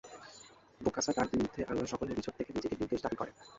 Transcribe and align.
বোকাসা 0.81 1.11
তাঁর 1.13 1.27
বিরুদ্ধে 1.31 1.61
আনা 1.71 1.83
সকল 1.91 2.07
অভিযোগ 2.09 2.33
থেকে 2.37 2.51
নিজেকে 2.55 2.75
নির্দোষ 2.79 3.01
দাবি 3.03 3.17
করেন। 3.17 3.35